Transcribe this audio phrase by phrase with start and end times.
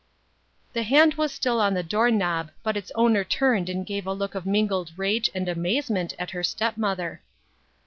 [0.73, 4.13] The hand was still on the door knob, but its owner turned and gave a
[4.13, 7.21] look of mingled rage and amazement at her step mother.